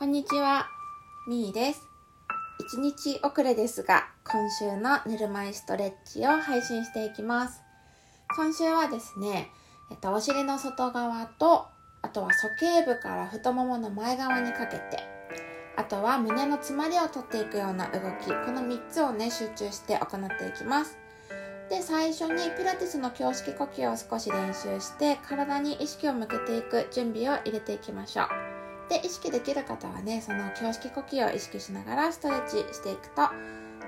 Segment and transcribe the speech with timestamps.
[0.00, 0.66] こんにちは、
[1.28, 1.86] みーです。
[2.74, 7.60] 1日遅れですが、今週の寝る前ストレッチを配信していきます。
[8.34, 9.50] 今週はですね、
[9.90, 11.66] えっと、お尻の外側と、
[12.00, 14.82] あとは鼠径部から太ももの前側にかけて、
[15.76, 20.96] あとは胸の詰まりを取っていくような動き、この3つをね、集中して行っていきます。
[21.68, 28.49] で、最初にピラティスの胸式呼吸を少し練習して、体に意識を向けていく準備を入れていきましょう。
[28.90, 33.22] で意識できる方はねその胸式呼吸を意識しながらストレッチしていくと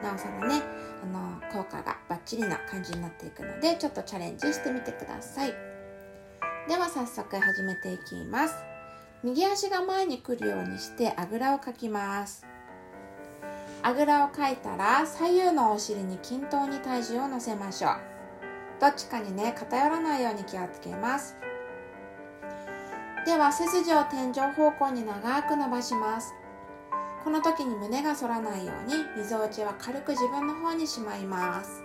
[0.02, 0.62] なおさらね
[1.02, 5.55] あの効果がバッチリな感じになっていくのでちょっとチャレンジしてみてください。
[6.69, 8.55] では早速始めていきます。
[9.24, 12.46] 右足が前に来るようにしてあぐらをかきます。
[13.82, 17.96] あぐらをかいたら左右のお尻に均等に体重を乗せましょう。
[18.80, 21.37] どっちかにね偏らないように気をつけます。
[23.25, 26.35] では背筋を天井方向に長く伸ばします。
[27.23, 31.85] この時に胸が反らないように溝落ちは軽く自分の方にしまいます。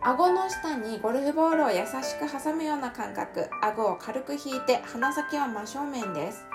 [0.00, 3.50] 顎の下にゴルフボールを優しく挟むような感覚。
[3.60, 6.46] 顎を軽く引いて鼻先は真正面です。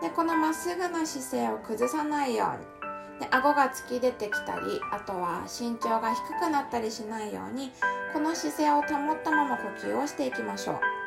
[0.00, 3.20] でこのまっすぐな姿勢を崩さないように。
[3.20, 7.72] で顎が突き出てきたりあとは身長が低くなったりしないように
[8.12, 11.01] この姿勢を保ったまま呼吸をしていきましょう。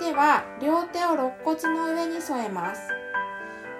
[0.00, 2.82] では両手を肋骨の上に添えます。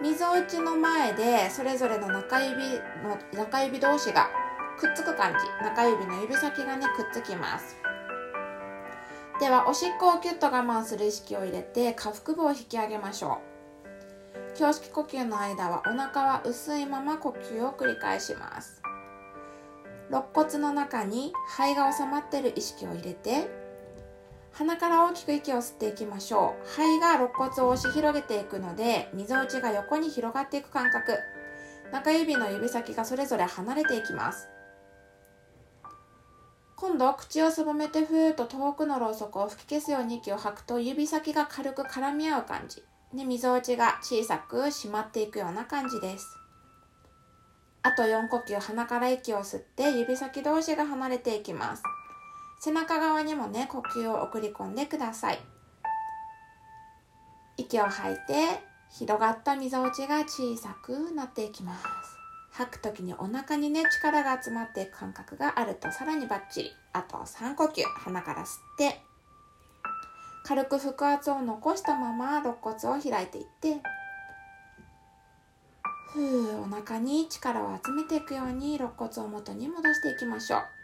[0.00, 2.62] みぞおちの前でそれぞれの中指
[3.02, 4.28] の中指同士が
[4.78, 5.64] くっつく感じ。
[5.64, 7.76] 中指の指先がねくっつきます。
[9.40, 13.40] ではおしっこをキュッと我慢する意識を入れて下腹部を引き上げましょ
[14.56, 14.60] う。
[14.60, 18.80] 胸式呼吸の間はお腹は薄いまま呼吸を繰り返します。
[20.10, 23.63] 肋骨の中に肺が収まっている意識を入れて
[24.54, 26.66] 鼻から大きく息を吸っていきましょう。
[26.66, 31.18] 肺が肋骨を押し広げていくのでみぞおちが横に広がっていく感覚。
[31.92, 34.48] 中指の指先がそれぞれ離れていきます。
[36.76, 42.82] 今度口をすぼめてふーっと遠くのろうそくを吹き消すように息を吐くと指先が軽く絡み合う感じ。
[43.12, 46.26] でみぞおちが小さく締まっていくような感じです。
[47.82, 51.82] あと4呼吸鼻から息を吸って指先同士が離れていきます。
[52.64, 55.38] 背中側にもね呼吸を送り込んでください。
[57.58, 61.84] 息を吐いて広がったみぞおちが小さくなっていきます。
[62.52, 66.70] 吐く時にお腹にね力が集まっていく感覚があるとさらにバッチリ。
[66.94, 68.46] あと3呼吸鼻から吸っ
[68.78, 69.02] て。
[70.46, 73.82] 軽く腹圧を残したまま肋骨を開いていって。
[76.14, 80.83] ふうお腹に力を集めていくように肋骨を元に戻していきましょう。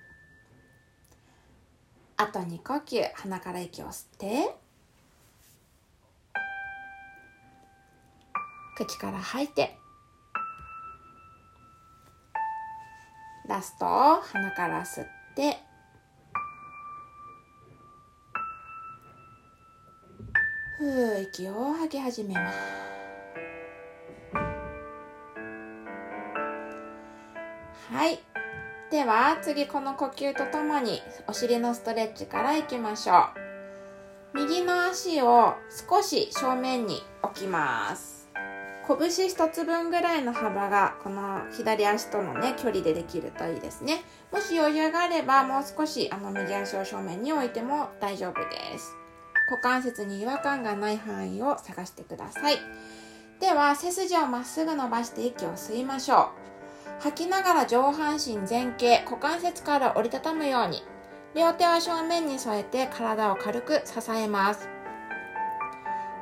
[2.21, 4.55] あと2呼吸鼻から息を吸って
[8.77, 9.79] 口から吐いて
[13.49, 15.57] ラスト鼻から吸って
[20.77, 22.59] ふう息を吐き始めます。
[27.91, 28.30] はい。
[28.91, 33.29] では次この呼吸とともにお尻のストレッチからいきましょ
[34.35, 34.39] う。
[34.39, 35.55] 右の足を
[35.89, 38.29] 少し正面に置きます。
[38.89, 44.03] 拳一つ分ぐらいの幅がこの左足とのね距離でできるといいですね。
[44.33, 48.97] もし余裕があればもう少しあの右足を正面に置いても大丈夫です。
[49.49, 52.57] 股関節に違和感がない範囲を探してください。
[53.39, 56.50] では背筋をまっすぐ伸ばして息を吸いましょう。
[57.01, 60.85] 吐きながら上半身前傾股関節から折りたたむように。
[61.35, 64.69] 両手は正面に添えて体を軽く支えます。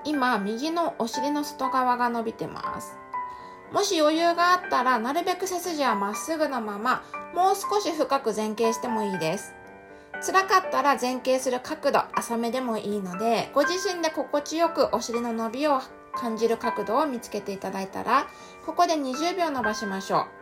[0.05, 2.97] 今右のお尻の外側が伸びてます。
[3.73, 7.03] もし余裕があったらなるべく背筋はまっすぐのまま
[7.35, 9.55] もう少し深く前傾してもいいです。
[10.25, 15.81] 辛かったら前傾する角度浅めでもいいのでご自身で心地よくお尻の伸びを
[16.15, 18.27] 感じる角度を見つけていただいたら
[18.65, 20.38] ここで20秒伸ばしましょう。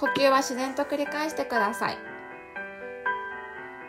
[0.00, 1.98] 呼吸は自然と繰り返してください。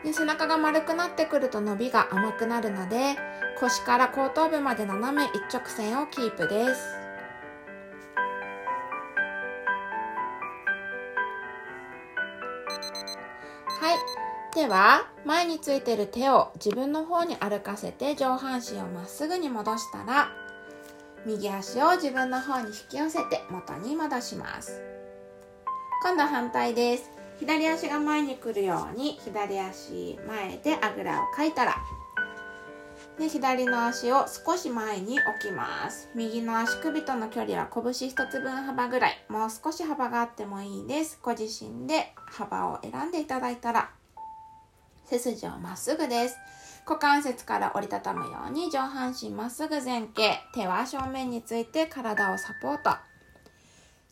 [0.04, 3.16] で背中が丸くなってくると伸びが甘くなるので
[3.60, 6.82] 腰から後頭部まで斜め一直線をキープです。
[13.80, 14.56] はい。
[14.56, 20.30] では前についてる手を自分の方に歩かせて上半身をまっすぐに戻したら
[21.26, 25.01] 右足を自分の方に引き寄せて元に戻します。
[26.02, 27.12] 今度反対です。
[27.40, 31.76] 左足が前に来るように左足前であぐらをかいたら。
[33.20, 36.10] で左の足を少し前に置きます。
[36.16, 39.26] 右の足首との距離は拳一つ分幅ぐらい。
[39.30, 41.20] もう少し幅があってもいいです。
[41.22, 43.92] ご自身で幅を選んでいただいたら。
[45.06, 46.38] 背筋をまっすぐです。
[46.88, 50.38] 股関節から折りたたむように上半身まっすぐ前傾。
[50.56, 53.11] 手は正面について体をサポート。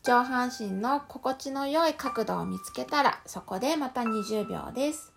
[0.02, 5.12] 上半身の心地の良い角度を見つけたらそこでまた20秒です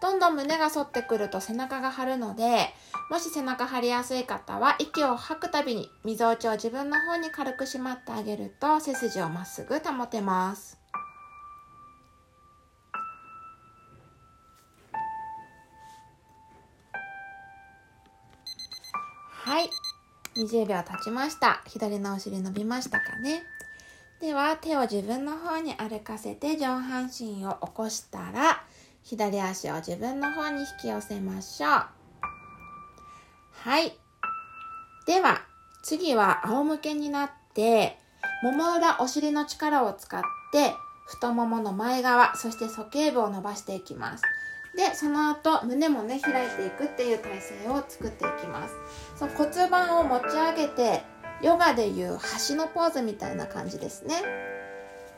[0.00, 2.72] どんどん胸が反ってくると背中が張るので、
[3.10, 10.78] もし背中張りやすい方は息を吐くたびに溝落ちを自分の方に軽くしまってあげると背筋をまっすぐ保てます。
[19.44, 19.70] はい。
[20.38, 21.62] 20秒経ちました。
[21.66, 23.42] 左のお尻伸びましたかね？
[24.20, 28.62] では、手を自分の方に歩かせて上半身を起こしたら、
[29.02, 31.70] 左足を自分の方に引き寄せましょう。
[31.70, 31.88] は
[33.80, 33.98] い。
[35.06, 35.40] では、
[35.82, 37.98] 次は仰向けになって、
[38.44, 40.72] もも裏お尻の力を使って、
[41.06, 44.22] 太ももの前側、そして鼠径部を伸ばしていきます。
[44.78, 48.74] で、その後、胸もね、開いていくっていう体勢を作っていきます。
[49.16, 51.02] そう骨盤を持ち上げて、
[51.42, 54.14] ヨガでいう橋のポーズみたいな感じですね。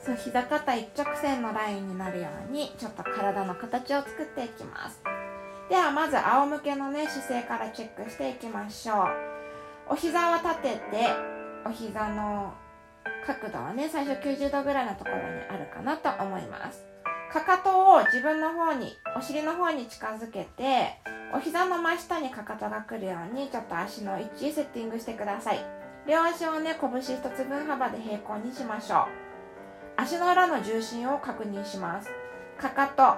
[0.04, 5.02] そう膝肩一直線のラインになるようにちょっと体の形を作っていきます
[5.68, 9.06] ではまず仰向けのね姿勢からチェックしていきましょう
[9.90, 10.80] お膝は立てて
[11.66, 12.54] お膝の
[13.26, 16.82] 角度はね最初90度ぐらいのところにあるかなと思います
[17.32, 20.96] かかとを自分の方にお尻の方に近づけて
[21.32, 25.64] お膝の真下にかかとが来るようにちょっと足の位置セッティングしてください。
[26.08, 29.06] 両足をね拳一つ分幅で平行にしましょう。
[29.96, 32.10] 足の裏の重心を確認します。
[32.58, 33.14] かかと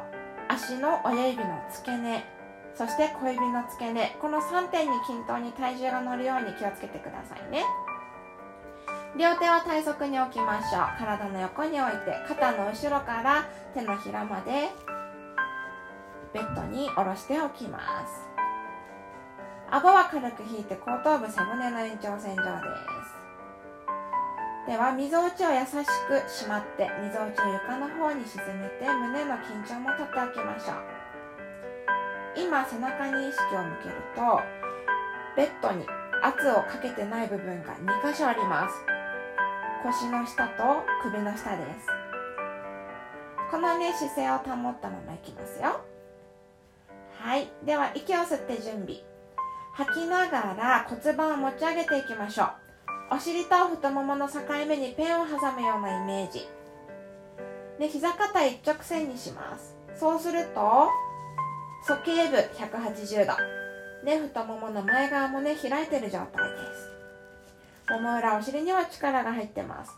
[0.53, 2.25] 足の親指の付け根
[2.75, 4.15] そして小指の付け根。
[4.21, 7.65] この3点に均等に体重が乗るように気をつけてくださいね。
[9.19, 13.45] 両手は体側に置きましょう体の横に置いて肩の後ろから
[13.75, 14.71] 手のひらまで
[16.33, 18.33] ベッドに下ろしておきます
[19.71, 22.63] 顎は軽く引いて後頭部背骨の延長線上で
[23.07, 23.23] す
[24.67, 25.73] では、みぞおちを優し
[26.07, 31.03] くしまって、みぞおちを床の方に沈めて、胸の緊張も取っておきましょう。
[32.39, 34.41] 今、背中に意識を向けると、
[35.37, 35.85] ベッドに
[36.23, 39.02] 圧をかけてない部分が2箇所あります。
[39.85, 40.63] 腰の下と
[41.03, 41.87] 首の下です。
[43.51, 45.81] このね、姿勢を保ったままいきますよ。
[47.19, 47.49] はい。
[47.65, 49.01] では、息を吸って準備。
[49.75, 52.63] 吐きながら骨盤を持ち上げていきましょう。
[53.15, 56.49] お尻と太ももの境目にペンを挟むようなイメージ
[57.79, 60.89] で膝肩一直線にしますそうすると
[61.87, 63.33] 鼠径部180度
[64.07, 66.72] で太ももの前側もね開いてる状態です
[67.93, 69.93] もも裏お尻には力が入ってます。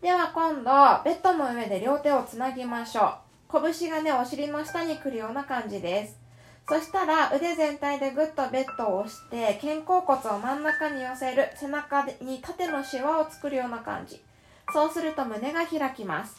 [0.00, 0.70] では今度
[1.04, 3.14] ベッドの上で両手をつなぎましょ
[3.52, 3.60] う。
[3.76, 6.16] 拳がねお尻の下に来るような感じです。
[6.68, 11.50] そしたら腕全体でぐっとベッドを押して肩甲骨を真ん中に寄せる。
[11.56, 14.22] 背中に縦のシワを作るような感じ。
[14.72, 16.36] そうすると胸が開きます。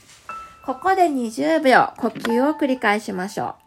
[0.65, 3.62] ここで20秒呼吸を繰り返しましょう。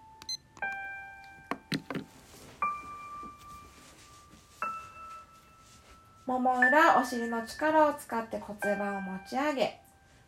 [6.26, 9.80] もも裏お尻の力を使って骨盤を持ち上げ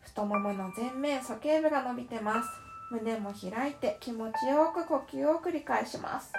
[0.03, 2.49] 太ももの前面鼠径部が伸びてます。
[2.91, 6.33] 胸も開いて気持ちよく呼吸を繰り返します。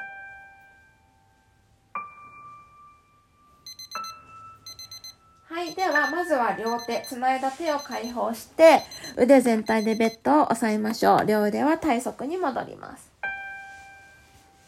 [5.50, 8.82] はいではまずは両手つないだ手を解放して
[9.18, 11.26] 腕全体でベッドを押さえましょう。
[11.26, 13.12] 両腕は体側に戻ります。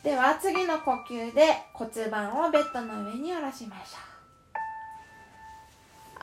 [0.03, 4.20] では次の呼吸で骨盤をベッドの上に下ろしましょう。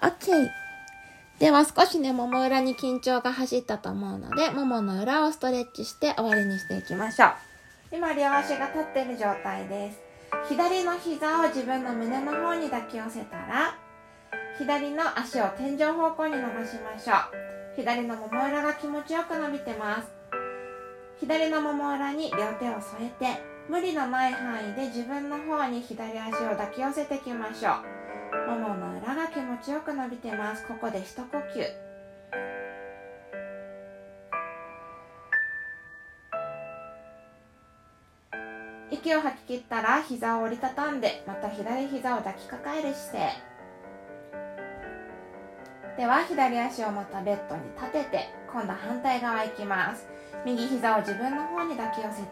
[0.00, 0.48] OK
[1.38, 7.30] では少しね、もも裏に緊張が走ったと思うので、ももの裏をストレッチして終わりにしていきましょう。
[7.92, 10.00] 今、両足が立ってる状態です。
[10.48, 13.78] 左の膝を自分の胸の方に抱き寄せたら、
[14.58, 17.76] 左の足を天井方向に伸ばしましょう。
[17.76, 20.08] 左のもも裏が気持ちよく伸びてます。
[21.20, 27.74] 左のもも裏に両手を添えて、無理のない範囲で自分の方に左足を抱き寄せていきましょ
[28.46, 28.50] う。
[28.50, 28.74] もも
[29.08, 30.66] 裏が気持ちよく伸びてます。
[30.66, 31.64] ここで一呼吸。
[38.90, 43.30] 息を吐き切ったら膝を折りたたんでまた左膝を抱きかかえる姿勢。
[45.96, 50.06] では左足をまたベッドに立てて今度反対側行きます。
[50.44, 52.28] 右膝を自分の方に抱き寄せて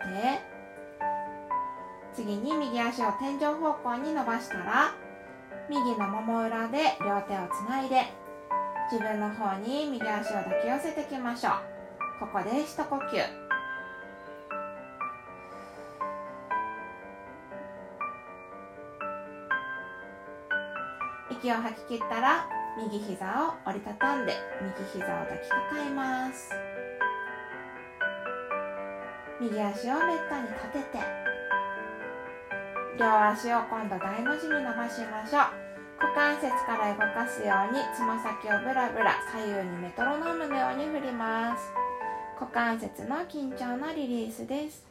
[2.15, 5.06] 次に右足を天井方向に伸ばしたら
[5.69, 8.03] 右のもも裏で両手をつないで
[8.91, 11.53] 自分の方に右足を抱き寄せていきましょう。
[12.21, 13.47] ここで一呼吸。
[21.31, 22.47] 息を吐き切ったら
[22.79, 26.53] 右膝を折りたたんで右膝を抱きかかえます。
[29.41, 31.26] 右足をめったに立てて
[32.99, 35.67] 両足を今度大の字に伸ばしましょう
[36.01, 41.73] 股関節から動かすようにつま先をブラブラ左右にメトロノームのように振ります。
[42.39, 44.87] 股関節の緊張のリリースです。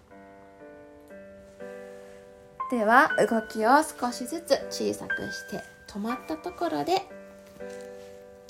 [2.72, 7.04] では動きを少しずつ小さくして止まったところで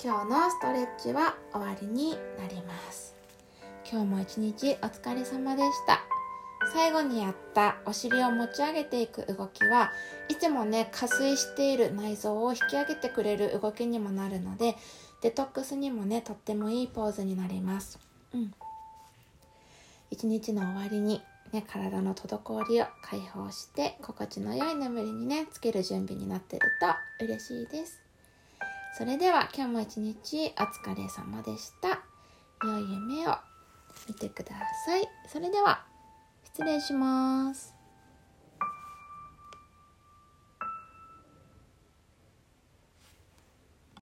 [0.02, 3.14] 今日のストレッチは終わりになります。
[3.90, 6.15] 今日も一日お疲れ様でした。
[6.76, 9.92] 最後にやったお尻を持ち上げていく動きは
[10.28, 14.76] いつもね加水している内臓を引き上げてくれる動きにもなるので
[15.22, 17.98] デトックスにもねとってもいいポーズになります。
[18.34, 18.52] うん。
[20.10, 26.68] 一日の終わりにね、体の滞りを解放して心地の良い眠りにねつける準備になってる
[27.18, 28.02] と嬉しいです。
[28.98, 32.00] それでは今日も一日お疲れ様でした。
[32.62, 33.36] 良い夢を
[34.06, 34.50] 見てくだ
[34.84, 35.08] さい。
[35.32, 35.95] それでは。
[36.56, 37.75] 失礼します。